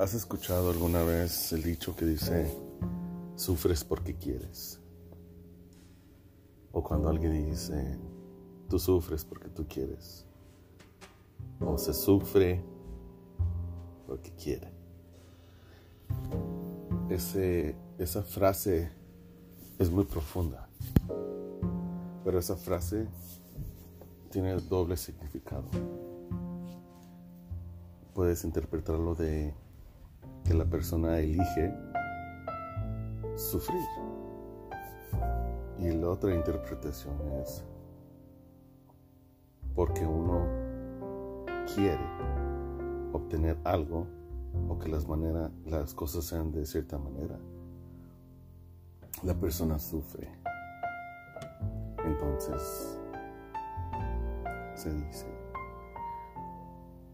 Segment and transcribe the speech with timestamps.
[0.00, 2.50] ¿Has escuchado alguna vez el dicho que dice,
[3.36, 4.80] sufres porque quieres?
[6.72, 7.98] O cuando alguien dice,
[8.70, 10.24] tú sufres porque tú quieres.
[11.60, 12.64] O se sufre
[14.06, 14.72] porque quiere.
[17.10, 18.90] Esa frase
[19.78, 20.66] es muy profunda,
[22.24, 23.06] pero esa frase
[24.30, 25.68] tiene doble significado.
[28.14, 29.52] Puedes interpretarlo de
[30.44, 31.74] que la persona elige
[33.36, 33.86] sufrir.
[35.78, 37.64] Y la otra interpretación es
[39.74, 40.46] porque uno
[41.74, 42.04] quiere
[43.12, 44.06] obtener algo
[44.68, 45.06] o que las,
[45.66, 47.38] las cosas sean de cierta manera,
[49.22, 50.28] la persona sufre.
[52.04, 52.98] Entonces,
[54.74, 55.26] se dice,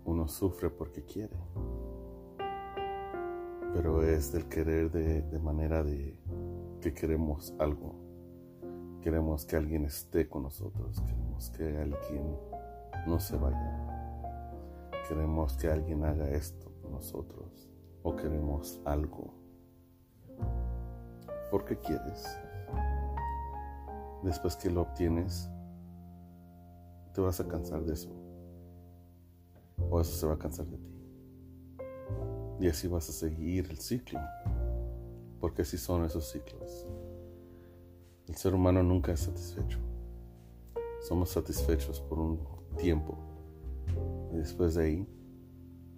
[0.04, 1.36] uno sufre porque quiere
[3.76, 6.18] pero es del querer de, manera de
[6.80, 7.94] que queremos algo.
[9.02, 12.38] Queremos que alguien esté con nosotros, queremos que alguien
[13.06, 14.88] no se vaya.
[15.06, 17.68] Queremos que alguien haga esto con nosotros
[18.02, 19.34] o queremos algo.
[21.50, 22.24] ¿Por qué quieres?
[24.22, 25.50] Después que lo obtienes,
[27.12, 28.10] te vas a cansar de eso.
[29.90, 30.95] O eso se va a cansar de ti.
[32.58, 34.20] Y así vas a seguir el ciclo,
[35.40, 36.86] porque así son esos ciclos.
[38.26, 39.78] El ser humano nunca es satisfecho.
[41.00, 42.40] Somos satisfechos por un
[42.76, 43.16] tiempo
[44.32, 45.08] y después de ahí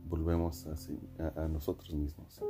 [0.05, 2.41] volvemos a, a nosotros mismos.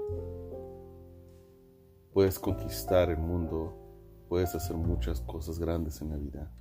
[2.13, 3.77] Puedes conquistar el mundo,
[4.29, 6.53] puedes hacer muchas cosas grandes en la vida,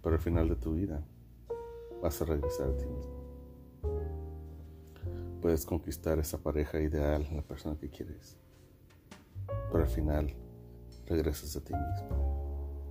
[0.00, 1.04] pero al final de tu vida
[2.00, 3.16] vas a regresar a ti mismo
[5.46, 8.36] puedes conquistar esa pareja ideal, la persona que quieres.
[9.70, 10.34] Pero al final
[11.06, 12.88] regresas a ti mismo.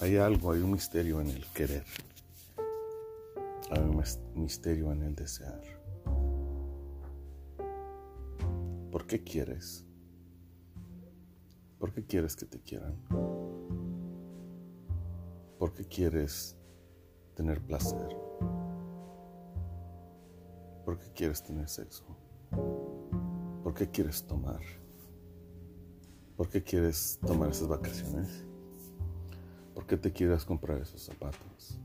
[0.00, 1.84] Hay algo, hay un misterio en el querer.
[3.70, 4.02] Hay un
[4.34, 5.62] misterio en el desear.
[8.90, 9.84] ¿Por qué quieres?
[11.78, 12.96] ¿Por qué quieres que te quieran?
[15.60, 16.56] ¿Por qué quieres
[17.36, 18.31] tener placer?
[20.84, 22.04] ¿Por qué quieres tener sexo?
[23.62, 24.60] ¿Por qué quieres tomar?
[26.36, 28.44] ¿Por qué quieres tomar esas vacaciones?
[29.74, 31.78] ¿Por qué te quieres comprar esos zapatos?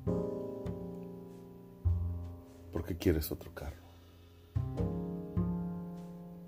[2.72, 3.86] ¿Por qué quieres otro carro?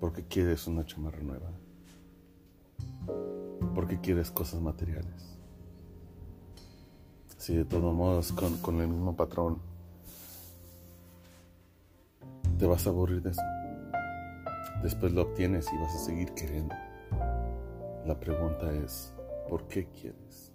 [0.00, 1.52] ¿Por qué quieres una chamarra nueva?
[3.74, 5.38] ¿Por qué quieres cosas materiales?
[7.38, 9.69] Si de todos modos con, con el mismo patrón
[12.60, 13.40] te vas a aburrir de eso.
[14.82, 16.74] Después lo obtienes y vas a seguir queriendo.
[18.04, 19.14] La pregunta es,
[19.48, 20.52] ¿por qué quieres?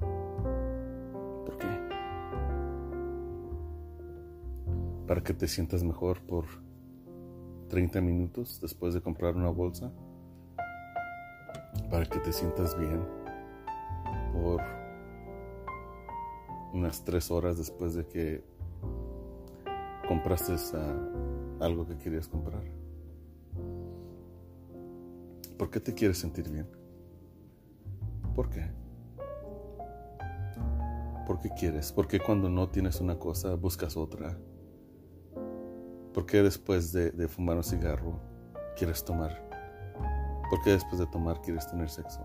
[0.00, 1.68] ¿Por qué?
[5.06, 6.44] ¿Para que te sientas mejor por
[7.68, 9.92] 30 minutos después de comprar una bolsa?
[11.88, 13.00] ¿Para que te sientas bien
[14.32, 14.60] por
[16.72, 18.53] unas 3 horas después de que
[20.06, 20.54] compraste
[21.60, 22.62] algo que querías comprar?
[25.58, 26.66] ¿Por qué te quieres sentir bien?
[28.34, 28.70] ¿Por qué?
[31.26, 31.92] ¿Por qué quieres?
[31.92, 34.36] ¿Por qué cuando no tienes una cosa buscas otra?
[36.12, 38.20] ¿Por qué después de, de fumar un cigarro
[38.76, 39.48] quieres tomar?
[40.50, 42.20] ¿Por qué después de tomar quieres tener sexo?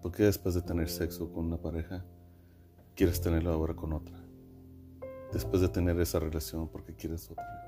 [0.00, 2.04] ¿Por qué después de tener sexo con una pareja
[2.94, 4.19] quieres tenerlo ahora con otra?
[5.32, 7.66] Después de tener esa relación porque quieres otra.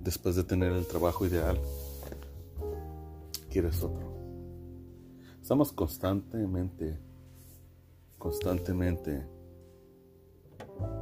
[0.00, 1.58] Después de tener el trabajo ideal,
[3.50, 4.12] quieres otro.
[5.40, 6.98] Estamos constantemente,
[8.18, 9.26] constantemente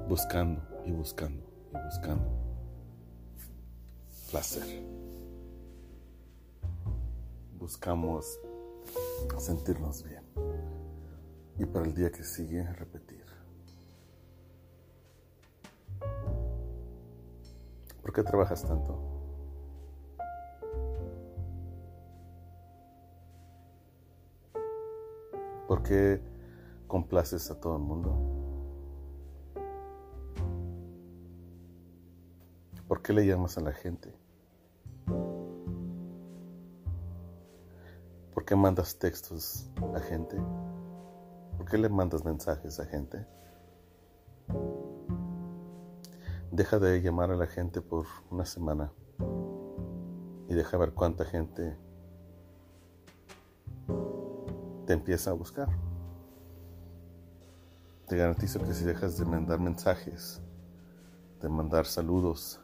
[0.08, 1.42] buscando y buscando
[1.72, 2.24] y buscando
[4.30, 4.82] placer.
[7.58, 8.40] Buscamos
[9.38, 10.24] sentirnos bien
[11.58, 13.24] y para el día que sigue repetir.
[18.00, 18.98] ¿Por qué trabajas tanto?
[25.68, 26.20] ¿Por qué
[26.88, 28.16] complaces a todo el mundo?
[32.88, 34.12] ¿Por qué le llamas a la gente?
[38.50, 40.36] Qué mandas textos a gente?
[41.56, 43.24] ¿Por qué le mandas mensajes a gente?
[46.50, 48.90] Deja de llamar a la gente por una semana
[50.48, 51.76] y deja ver cuánta gente
[54.84, 55.68] te empieza a buscar.
[58.08, 60.42] Te garantizo que si dejas de mandar mensajes,
[61.40, 62.60] de mandar saludos,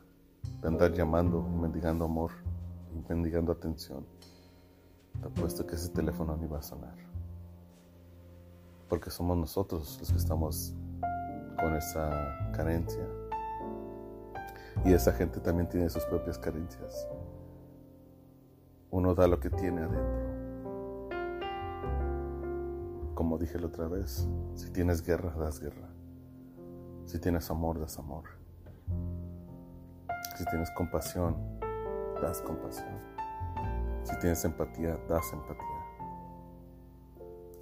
[0.62, 2.32] de andar llamando y mendigando amor
[2.92, 4.35] y mendigando atención, te
[5.24, 6.96] apuesto que ese teléfono ni va a sonar.
[8.88, 10.74] Porque somos nosotros los que estamos
[11.58, 13.06] con esa carencia.
[14.84, 17.08] Y esa gente también tiene sus propias carencias.
[18.90, 20.36] Uno da lo que tiene adentro
[23.16, 25.88] como dije la otra vez, si tienes guerra, das guerra.
[27.06, 28.24] Si tienes amor, das amor.
[30.36, 31.34] Si tienes compasión,
[32.20, 33.15] das compasión.
[34.06, 35.66] Si tienes empatía, das empatía.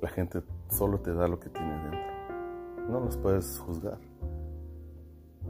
[0.03, 2.89] La gente solo te da lo que tiene dentro.
[2.91, 3.99] No los puedes juzgar.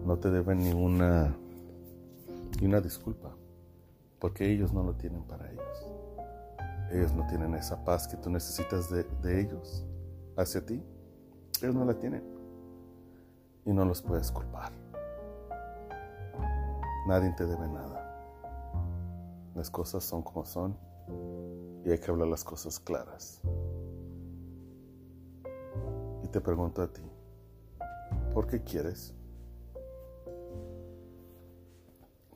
[0.06, 1.35] No te deben ni una,
[2.61, 3.35] ni una disculpa,
[4.20, 5.88] porque ellos no lo tienen para ellos.
[6.93, 9.85] Ellos no tienen esa paz que tú necesitas de ellos
[10.37, 10.81] hacia ti,
[11.61, 12.23] ellos no la tienen.
[13.64, 14.70] Y no los puedes culpar.
[17.08, 18.03] Nadie te debe nada.
[19.54, 20.76] Las cosas son como son
[21.84, 23.40] y hay que hablar las cosas claras.
[26.22, 27.02] Y te pregunto a ti,
[28.32, 29.14] ¿por qué quieres?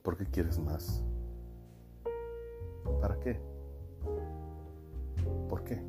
[0.03, 1.03] ¿Por qué quieres más?
[3.01, 3.41] ¿Para qué?
[5.49, 5.83] ¿Por qué?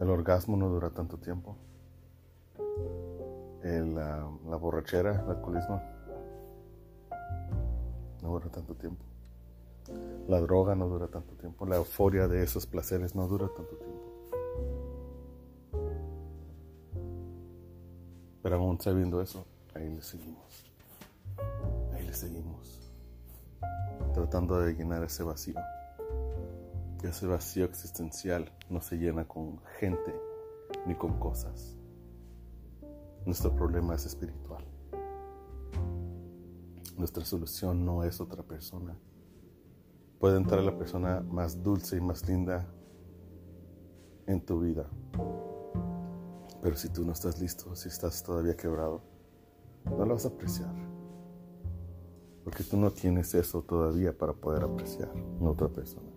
[0.00, 1.56] El orgasmo no dura tanto tiempo.
[3.62, 5.82] la, la borrachera, el alcoholismo,
[8.22, 9.07] no dura tanto tiempo.
[10.26, 11.66] La droga no dura tanto tiempo.
[11.66, 13.98] La euforia de esos placeres no dura tanto tiempo.
[18.42, 19.44] Pero aún sabiendo eso,
[19.74, 20.64] ahí le seguimos.
[21.92, 22.92] Ahí le seguimos.
[24.14, 25.58] Tratando de llenar ese vacío
[27.06, 30.14] ese vacío existencial no se llena con gente
[30.86, 31.76] ni con cosas.
[33.24, 34.64] Nuestro problema es espiritual.
[36.96, 38.98] Nuestra solución no es otra persona.
[40.18, 42.66] Puede entrar la persona más dulce y más linda
[44.26, 44.88] en tu vida.
[46.60, 49.00] Pero si tú no estás listo, si estás todavía quebrado,
[49.84, 50.74] no lo vas a apreciar.
[52.42, 56.08] Porque tú no tienes eso todavía para poder apreciar a otra persona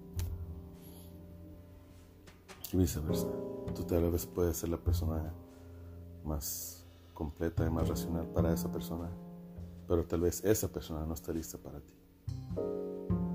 [2.73, 3.27] y viceversa.
[3.75, 5.33] Tú tal vez puedes ser la persona
[6.23, 9.09] más completa y más racional para esa persona,
[9.87, 11.93] pero tal vez esa persona no está lista para ti.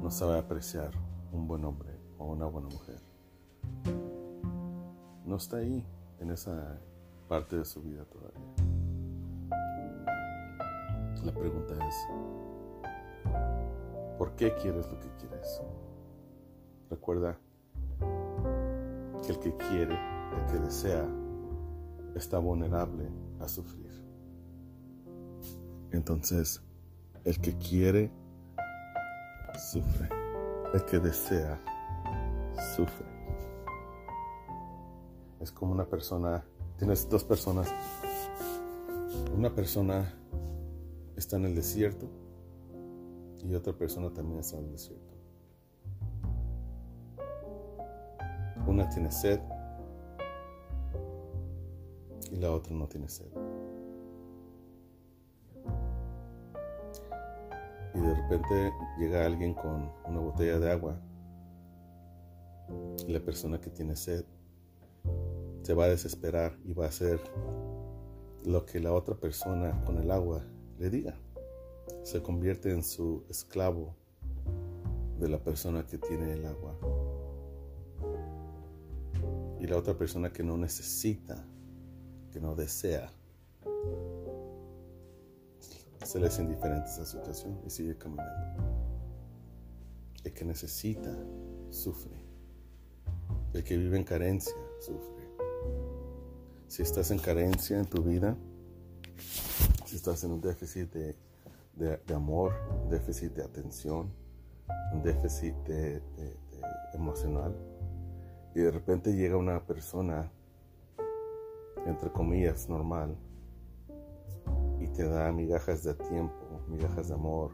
[0.07, 0.93] No sabe apreciar
[1.33, 3.01] un buen hombre o una buena mujer.
[5.25, 5.85] No está ahí
[6.21, 6.79] en esa
[7.27, 8.55] parte de su vida todavía.
[11.25, 11.97] La pregunta es,
[14.17, 15.61] ¿por qué quieres lo que quieres?
[16.89, 17.37] Recuerda
[19.25, 19.99] que el que quiere,
[20.39, 21.05] el que desea,
[22.15, 23.09] está vulnerable
[23.41, 23.91] a sufrir.
[25.91, 26.63] Entonces,
[27.25, 28.13] el que quiere,
[29.59, 30.09] sufre.
[30.75, 31.61] El que desea,
[32.77, 33.07] sufre.
[35.41, 36.45] Es como una persona,
[36.79, 37.73] tienes dos personas.
[39.35, 40.13] Una persona
[41.17, 42.09] está en el desierto
[43.43, 45.15] y otra persona también está en el desierto.
[48.67, 49.41] Una tiene sed
[52.31, 53.31] y la otra no tiene sed.
[57.97, 61.01] Y de repente llega alguien con una botella de agua
[63.07, 64.25] y la persona que tiene sed
[65.63, 67.19] se va a desesperar y va a hacer
[68.45, 70.45] lo que la otra persona con el agua
[70.79, 71.19] le diga.
[72.03, 73.97] Se convierte en su esclavo
[75.19, 76.79] de la persona que tiene el agua
[79.59, 81.45] y la otra persona que no necesita,
[82.31, 83.11] que no desea,
[86.07, 88.63] se le es indiferente esa situación y sigue caminando.
[90.23, 91.13] El que necesita,
[91.71, 92.15] sufre.
[93.53, 95.27] El que vive en carencia, sufre.
[96.69, 98.37] Si estás en carencia en tu vida,
[99.85, 102.53] si estás en un déficit de, amor,
[102.85, 104.09] un déficit de atención,
[104.93, 105.57] un déficit
[106.95, 107.53] emocional,
[108.55, 110.31] y de repente llega una persona,
[111.85, 113.17] entre comillas, normal,
[114.97, 117.51] te da migajas de tiempo, migajas de amor,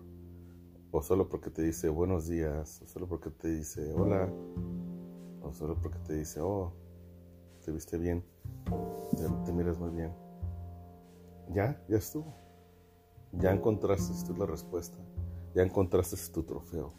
[0.92, 4.32] o solo porque te dice buenos días, o solo porque te dice hola,
[5.42, 6.72] o solo porque te dice, oh,
[7.64, 8.24] te viste bien,
[9.44, 10.12] te, miras muy bien.
[11.48, 12.32] Ya, ya estuvo.
[13.32, 14.96] Ya encontraste tú la respuesta.
[15.52, 16.92] Ya encontraste tu trofeo.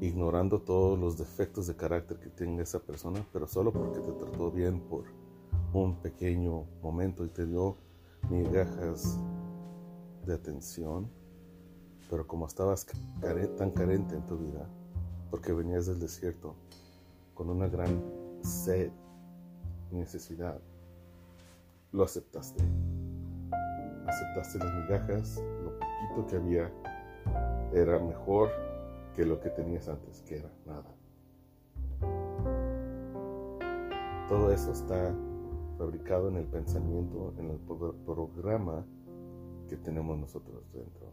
[0.00, 4.52] Ignorando todos los defectos de carácter que tenga esa persona, pero solo porque te trató
[4.52, 5.06] bien por
[5.72, 7.87] un pequeño momento y te dio
[8.30, 9.18] migajas
[10.26, 11.10] de atención,
[12.10, 12.86] pero como estabas
[13.56, 14.68] tan carente en tu vida,
[15.30, 16.54] porque venías del desierto
[17.34, 18.02] con una gran
[18.42, 18.90] sed
[19.90, 20.60] y necesidad,
[21.92, 22.62] lo aceptaste.
[24.06, 26.72] Aceptaste las migajas, lo poquito que había
[27.72, 28.50] era mejor
[29.14, 30.94] que lo que tenías antes, que era nada.
[34.28, 35.14] Todo eso está
[35.78, 37.58] fabricado en el pensamiento, en el
[38.04, 38.84] programa
[39.68, 41.06] que tenemos nosotros dentro,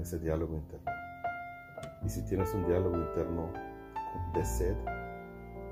[0.00, 0.90] ese diálogo interno.
[2.04, 3.50] Y si tienes un diálogo interno
[4.32, 4.76] de sed,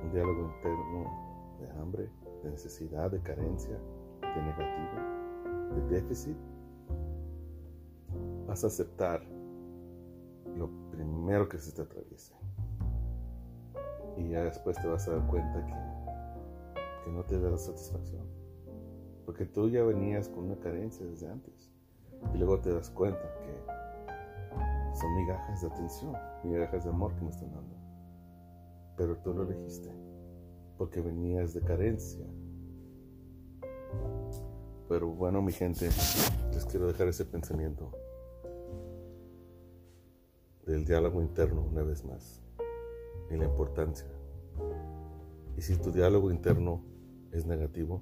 [0.02, 2.10] un diálogo interno de hambre,
[2.42, 3.78] de necesidad, de carencia,
[4.20, 6.36] de negativo, de déficit,
[8.46, 9.22] vas a aceptar
[10.56, 12.34] lo primero que se te atraviese.
[14.16, 15.93] Y ya después te vas a dar cuenta que,
[17.04, 18.26] que no te da satisfacción.
[19.26, 21.70] Porque tú ya venías con una carencia desde antes.
[22.34, 27.30] Y luego te das cuenta que son migajas de atención, migajas de amor que me
[27.30, 27.76] están dando.
[28.96, 29.90] Pero tú lo elegiste
[30.78, 32.24] porque venías de carencia.
[34.88, 37.90] Pero bueno, mi gente, les quiero dejar ese pensamiento
[40.66, 42.42] del diálogo interno una vez más
[43.30, 44.08] y la importancia.
[45.56, 46.93] Y si tu diálogo interno
[47.34, 48.00] es negativo,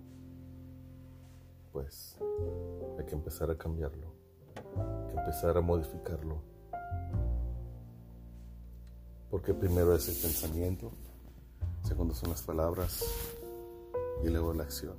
[1.72, 2.18] pues
[2.98, 4.12] hay que empezar a cambiarlo,
[4.54, 6.42] hay que empezar a modificarlo.
[9.30, 10.92] Porque primero es el pensamiento,
[11.82, 13.02] segundo son las palabras
[14.22, 14.96] y luego la acción.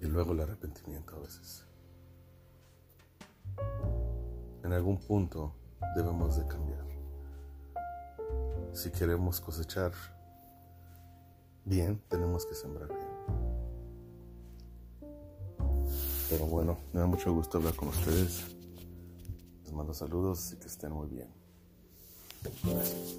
[0.00, 1.64] Y luego el arrepentimiento a veces.
[4.62, 5.52] En algún punto
[5.96, 6.86] debemos de cambiar.
[8.72, 9.92] Si queremos cosechar
[11.70, 13.08] bien, tenemos que sembrar bien.
[16.28, 18.56] Pero bueno, me da mucho gusto hablar con ustedes.
[19.64, 21.28] Les mando saludos y que estén muy bien.
[22.42, 23.16] Gracias.